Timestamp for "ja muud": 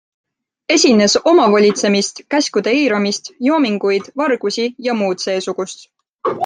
4.89-5.25